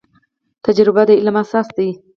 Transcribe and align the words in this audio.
تجربه 0.65 1.03
د 1.07 1.11
علم 1.19 1.35
اساس 1.43 1.67
دی 1.77 1.89